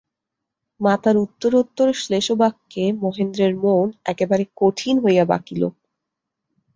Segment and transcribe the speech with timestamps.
[0.79, 5.61] মাতার উত্তরোত্তর শ্লেষবাক্যে মহেন্দ্রের মন একেবারে কঠিন হইয়া বাঁকিল।